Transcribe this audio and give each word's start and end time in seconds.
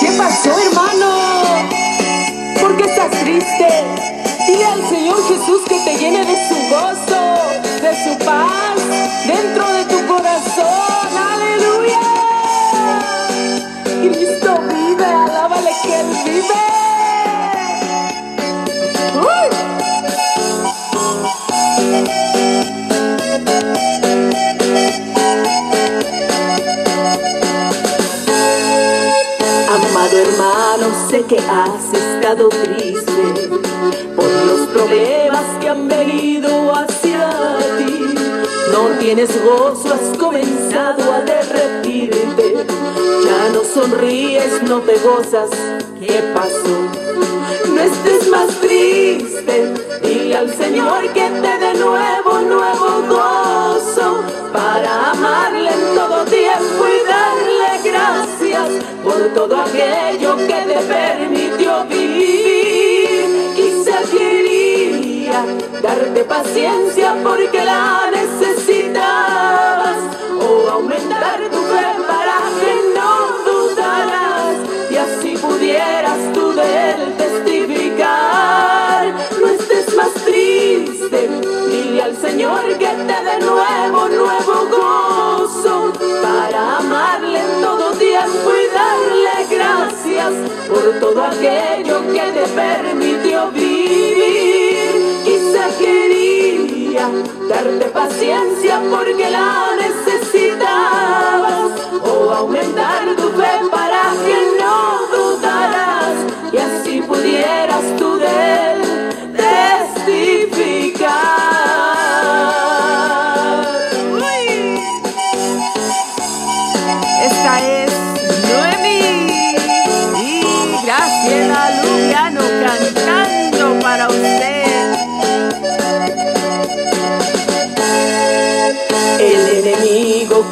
¿Qué 0.00 0.10
pasó, 0.18 0.50
hermano? 0.66 1.10
¿Por 2.60 2.76
qué 2.76 2.84
estás 2.84 3.10
triste? 3.10 3.68
Dile 4.46 4.64
al 4.66 4.88
Señor 4.88 5.16
Jesús 5.28 5.62
que 5.68 5.78
te 5.80 5.96
llene 5.96 6.24
de 6.24 6.36
su 6.48 6.54
gozo, 6.68 7.22
de 7.80 7.92
su 8.04 8.18
paz, 8.24 8.80
dentro 9.26 9.59
que 31.28 31.38
has 31.38 31.92
estado 31.92 32.48
triste 32.48 33.48
por 34.16 34.24
los 34.24 34.68
problemas 34.68 35.44
que 35.60 35.68
han 35.68 35.86
venido 35.88 36.72
hacia 36.74 37.28
ti. 37.78 38.14
No 38.72 38.98
tienes 38.98 39.30
gozo, 39.44 39.92
has 39.92 40.16
comenzado 40.18 41.12
a 41.12 41.20
derretirte. 41.20 42.64
Ya 43.24 43.48
no 43.52 43.62
sonríes, 43.64 44.62
no 44.62 44.80
te 44.80 44.96
gozas. 44.98 45.50
¿Qué 45.98 46.22
pasó? 46.34 46.78
No 47.68 47.80
estés 47.80 48.28
más 48.30 48.48
triste. 48.60 49.74
Dile 50.02 50.36
al 50.36 50.56
Señor 50.56 51.02
que 51.12 51.28
te 51.28 51.58
dé 51.58 51.74
nuevo, 51.74 52.40
nuevo 52.40 53.02
gozo 53.08 54.24
para 54.52 55.10
amarle 55.10 55.70
en 55.70 55.94
todo 55.94 56.24
tiempo 56.24 56.86
y 56.88 57.09
por 59.02 59.34
todo 59.34 59.56
aquello 59.56 60.36
que 60.36 60.60
te 60.70 60.80
permitió 60.96 61.84
vivir. 61.86 63.54
Quizá 63.56 63.98
quería 64.10 65.44
darte 65.82 66.24
paciencia 66.24 67.14
porque 67.22 67.64
la 67.64 68.10
necesitabas 68.12 69.96
o 70.38 70.70
aumentar 70.70 71.40
tu 71.50 71.60
fe 71.72 71.86
para 72.10 72.36
que 72.60 72.72
no 72.96 73.12
dudaras 73.50 74.56
y 74.90 74.96
así 74.96 75.36
pudieras 75.36 76.18
tú 76.34 76.52
de 76.52 76.90
él 76.90 77.14
testificar. 77.16 79.14
No 79.40 79.46
estés 79.48 79.94
más 79.96 80.12
triste, 80.24 81.28
dile 81.70 82.02
al 82.02 82.16
Señor 82.16 82.62
que 82.78 82.86
te 83.08 83.16
dé 83.26 83.38
nuevo, 83.40 84.08
nuevo 84.08 84.49
aquello 91.24 92.00
que 92.12 92.20
te 92.32 92.44
permitió 92.54 93.50
vivir. 93.52 95.22
Quizá 95.24 95.68
quería 95.78 97.08
darte 97.48 97.86
paciencia 97.86 98.80
porque 98.90 99.30
la 99.30 99.70
necesitabas 99.76 101.70
o 102.02 102.32
aumentar 102.32 103.16
tu 103.16 103.28
fe 103.30 103.79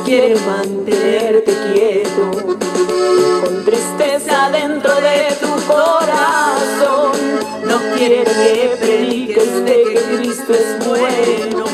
quiere 0.04 0.34
mantenerte 0.40 1.52
quieto, 1.72 2.30
con 3.42 3.64
tristeza 3.64 4.50
dentro 4.50 4.94
de 4.94 5.36
tu 5.40 5.50
corazón. 5.66 7.12
No 7.64 7.78
quiere 7.96 8.24
que 8.24 8.76
prediques 8.80 9.64
de 9.64 9.82
que 9.84 10.00
Cristo 10.16 10.52
es 10.52 10.86
bueno, 10.86 11.64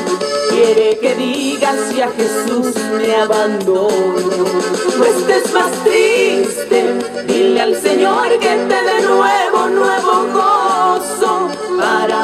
quiere 0.49 0.97
que 0.99 1.15
digas 1.15 1.75
si 1.89 2.01
a 2.01 2.09
Jesús 2.11 2.75
me 2.97 3.15
abandono. 3.15 4.45
No 4.97 5.05
estés 5.05 5.53
más 5.53 5.71
triste, 5.83 6.95
dile 7.27 7.61
al 7.61 7.75
Señor 7.81 8.29
que 8.39 8.55
te 8.69 8.79
dé 8.89 9.01
nuevo, 9.01 9.67
nuevo 9.69 10.27
gozo 10.33 11.49
para 11.77 12.14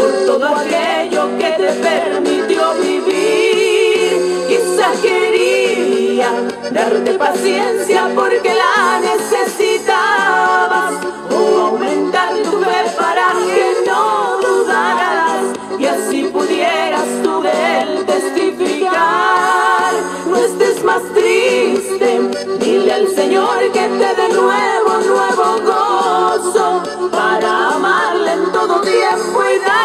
por 0.00 0.12
todo 0.26 0.46
aquello 0.46 1.22
que 1.38 1.50
te 1.60 1.72
permitió 1.88 2.74
vivir. 2.74 4.46
Quizá 4.48 4.92
quería 5.02 6.30
darte 6.70 7.12
paciencia 7.14 8.10
porque 8.14 8.54
la 8.54 9.00
necesitabas 9.00 10.94
o 11.30 11.58
aumentar 11.66 12.34
tu 12.42 12.52
fe 12.60 12.80
para 12.98 13.26
que 13.46 13.66
no 13.86 14.38
dudaras 14.40 15.42
y 15.78 15.86
así 15.86 16.24
pudieras 16.24 17.08
tú 17.22 17.42
de 17.42 17.52
él 17.80 18.06
testificar. 18.06 19.92
No 20.26 20.36
estés 20.36 20.82
más 20.84 21.02
triste, 21.14 22.20
dile 22.60 22.92
al 22.92 23.08
Señor 23.08 23.58
que 23.72 23.84
te 24.00 24.10
dé 24.20 24.28
nuevo, 24.32 24.90
nuevo 25.14 25.46
gozo 25.70 26.82
para 27.10 27.74
amarle 27.74 28.32
en 28.32 28.52
todo 28.52 28.80
tiempo 28.80 29.40
y 29.54 29.58
por 29.60 29.79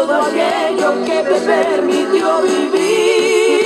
todo 0.00 0.14
aquello 0.22 1.04
que 1.04 1.22
te 1.22 1.40
permitió 1.40 2.42
vivir. 2.42 3.60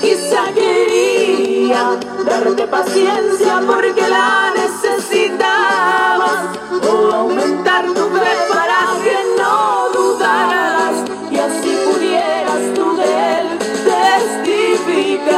Quizá 0.00 0.52
quería 0.52 1.82
darte 2.24 2.66
paciencia 2.66 3.62
porque 3.64 4.08
la 4.08 4.52
necesitabas 4.56 6.38
o 6.90 7.12
aumentar 7.12 7.84
tu 7.86 8.04
fe 8.18 8.34
para 8.52 8.78
que 9.04 9.16
no 9.38 9.90
dudaras 9.94 10.96
y 11.30 11.36
así 11.38 11.72
pudieras 11.86 12.62
tú 12.74 12.96
de 12.96 13.08
él 13.38 13.46
testificar. 13.92 15.36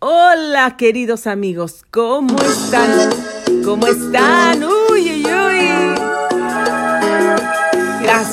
Hola 0.00 0.76
queridos 0.76 1.26
amigos, 1.26 1.84
¿cómo 1.90 2.36
están? 2.38 3.10
¿Cómo 3.64 3.86
están? 3.86 4.73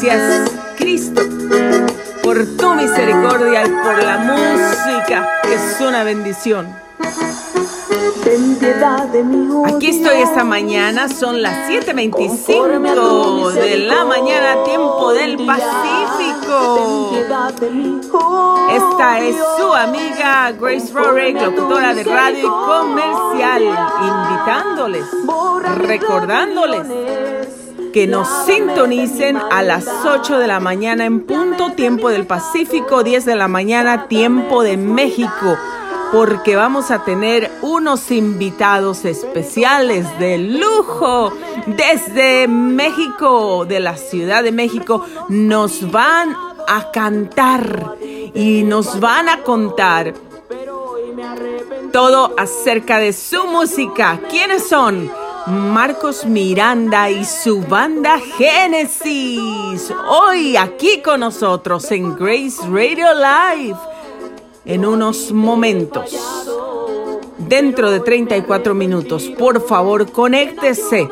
Gracias 0.02 0.52
Cristo 0.78 1.22
por 2.24 2.44
tu 2.58 2.74
misericordia 2.74 3.68
y 3.68 3.70
por 3.70 4.02
la 4.02 4.18
música, 4.18 5.30
que 5.44 5.54
es 5.54 5.80
una 5.80 6.04
bendición. 6.04 6.68
Aquí 9.68 9.90
estoy 9.90 10.22
esta 10.22 10.44
mañana, 10.44 11.08
son 11.08 11.44
las 11.44 11.70
7.25 11.70 13.52
de 13.54 13.78
la 13.78 14.04
mañana, 14.06 14.64
tiempo 14.64 15.14
del 15.14 15.38
Pacífico. 15.46 17.12
Esta 18.72 19.20
es 19.20 19.36
su 19.60 19.72
amiga 19.72 20.52
Grace 20.54 20.92
Rorick, 20.92 21.40
locutora 21.40 21.94
de 21.94 22.04
radio 22.06 22.48
y 22.48 22.50
comercial, 22.50 23.64
invitándoles, 24.02 25.06
recordándoles 25.78 26.88
que 27.91 28.07
nos 28.07 28.28
sintonicen 28.46 29.38
a 29.38 29.61
las 29.61 29.88
8 30.05 30.40
de 30.40 30.47
la 30.47 30.59
mañana 30.59 31.05
en 31.05 31.22
punto 31.22 31.72
tiempo 31.72 32.09
del 32.09 32.26
Pacífico, 32.26 33.03
10 33.03 33.26
de 33.26 33.35
la 33.35 33.47
mañana 33.47 34.08
tiempo 34.08 34.64
de 34.64 34.78
México, 34.78 35.58
porque 36.11 36.55
vamos 36.55 36.91
a 36.91 37.03
tener 37.03 37.52
unos 37.61 38.11
invitados 38.11 39.05
especiales 39.05 40.08
de 40.20 40.38
lujo 40.38 41.34
desde 41.67 42.47
México, 42.47 43.66
de 43.66 43.79
la 43.79 43.97
Ciudad 43.97 44.44
de 44.44 44.52
México, 44.52 45.05
nos 45.29 45.91
van 45.91 46.35
a 46.67 46.91
cantar 46.91 47.96
y 48.34 48.64
nos 48.64 48.99
van 48.99 49.29
a 49.29 49.44
contar 49.44 50.14
todo 51.91 52.34
acerca 52.37 52.99
de 52.99 53.14
su 53.14 53.46
música. 53.47 54.20
¿Quiénes 54.29 54.67
son? 54.67 55.11
Marcos 55.47 56.26
Miranda 56.26 57.09
y 57.09 57.26
su 57.26 57.61
banda 57.61 58.20
Génesis. 58.38 59.91
Hoy 60.08 60.55
aquí 60.55 61.02
con 61.02 61.22
nosotros 61.22 61.91
en 61.91 62.16
Grace 62.16 62.61
Radio 62.70 63.08
Live. 63.16 63.78
En 64.66 64.85
unos 64.85 65.32
momentos. 65.32 66.16
Dentro 67.40 67.90
de 67.90 68.02
34 68.02 68.76
minutos. 68.76 69.32
Por 69.38 69.66
favor, 69.66 70.11
conéctese. 70.11 71.09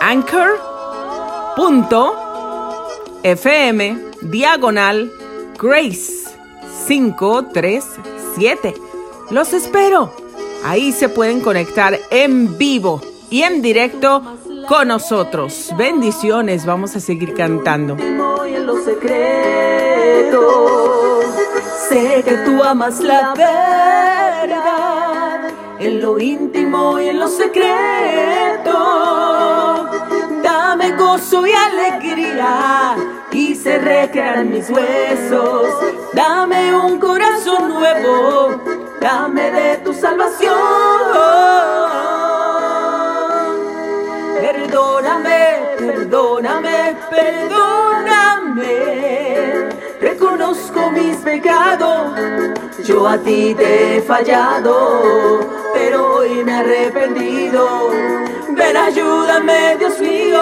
anchor.fm 0.00 0.44
diagonal 4.22 5.12
Grace 5.56 6.24
537. 6.88 8.74
Los 9.30 9.52
espero. 9.52 10.23
Ahí 10.64 10.92
se 10.92 11.10
pueden 11.10 11.40
conectar 11.42 12.00
en 12.10 12.56
vivo 12.56 13.02
y 13.28 13.42
en 13.42 13.60
directo 13.60 14.22
con 14.66 14.88
nosotros. 14.88 15.70
Bendiciones, 15.76 16.64
vamos 16.64 16.96
a 16.96 17.00
seguir 17.00 17.34
cantando. 17.34 17.98
En 17.98 18.66
los 18.66 18.82
secretos, 18.82 20.42
sé 21.90 22.22
que 22.24 22.36
tú 22.46 22.62
amas 22.62 23.00
la 23.00 23.34
verdad. 23.34 24.54
En 25.80 26.00
lo 26.00 26.18
íntimo 26.18 26.98
y 26.98 27.08
en 27.08 27.18
lo 27.18 27.28
secreto, 27.28 28.72
dame 30.42 30.92
gozo 30.92 31.46
y 31.46 31.52
alegría 31.52 32.96
y 33.32 33.54
se 33.54 33.78
recrean 33.78 34.50
mis 34.50 34.70
huesos. 34.70 35.68
Dame 36.14 36.74
un 36.74 36.98
corazón 36.98 37.68
nuevo, 37.68 38.60
dame 39.04 39.50
de 39.50 39.76
tu 39.84 39.92
salvación. 39.92 40.56
Perdóname, 44.40 45.40
perdóname, 45.78 46.96
perdóname. 47.10 48.72
Reconozco 50.00 50.90
mis 50.90 51.18
pecados, 51.18 52.18
yo 52.88 53.06
a 53.06 53.18
ti 53.18 53.54
te 53.54 53.98
he 53.98 54.00
fallado, 54.00 55.50
pero 55.74 56.16
hoy 56.16 56.42
me 56.42 56.52
he 56.52 56.60
arrepentido. 56.60 57.90
Ven, 58.56 58.76
ayúdame, 58.76 59.76
Dios 59.80 60.00
mío. 60.00 60.40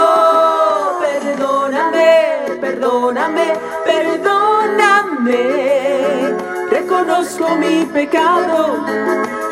Perdóname, 1.01 2.59
perdóname, 2.61 3.55
perdóname. 3.85 5.92
Reconozco 7.13 7.57
mi 7.57 7.85
pecado, 7.85 8.87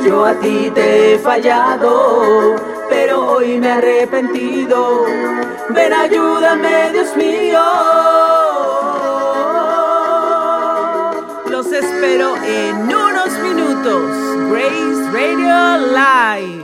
yo 0.02 0.24
a 0.24 0.32
ti 0.40 0.70
te 0.74 1.12
he 1.12 1.18
fallado 1.18 2.56
pero 2.88 3.32
hoy 3.32 3.58
me 3.58 3.66
he 3.66 3.72
arrepentido. 3.72 5.04
Ven, 5.68 5.92
ayúdame, 5.92 6.90
Dios 6.92 7.14
mío. 7.16 7.60
Los 11.50 11.66
espero 11.66 12.34
en 12.42 12.76
unos 12.76 13.38
minutos. 13.42 14.10
Grace 14.50 15.10
Radio 15.12 15.86
Live. 15.92 16.59